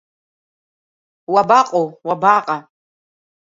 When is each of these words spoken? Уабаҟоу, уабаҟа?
Уабаҟоу, 1.33 1.85
уабаҟа? 2.07 2.57